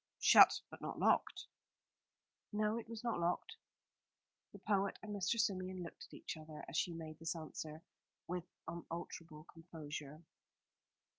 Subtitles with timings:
[0.17, 1.45] "Shut, but not locked?"
[2.51, 3.55] "No, it was not locked."
[4.51, 5.35] The poet and Mr.
[5.39, 7.83] Symeon looked at each other as she made this answer,
[8.25, 10.23] with unalterable composure.